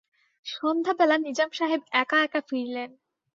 [0.45, 2.89] সন্ধ্যাবেল নিজাম সাহেব এক-একা ফিরলেন।